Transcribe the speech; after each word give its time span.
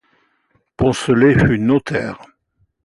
Poncelet 0.77 1.37
fut 1.37 1.59
notaire. 1.59 2.25